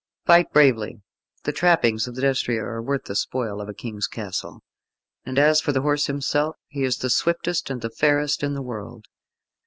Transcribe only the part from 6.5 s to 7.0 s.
he is